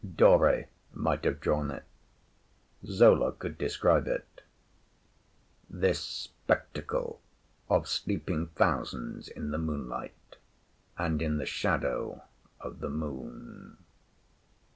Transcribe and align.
Dore 0.15 0.65
might 0.93 1.25
have 1.25 1.39
drawn 1.39 1.69
it! 1.69 1.83
Zola 2.83 3.33
could 3.33 3.55
describe 3.59 4.07
it 4.07 4.41
this 5.69 5.99
spectacle 6.01 7.21
of 7.69 7.87
sleeping 7.87 8.47
thousands 8.47 9.27
in 9.27 9.51
the 9.51 9.59
moonlight 9.59 10.37
and 10.97 11.21
in 11.21 11.37
the 11.37 11.45
shadow 11.45 12.23
of 12.59 12.79
the 12.79 12.89
Moon. 12.89 13.77